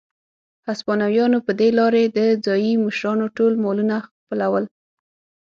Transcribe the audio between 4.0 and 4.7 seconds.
خپلول.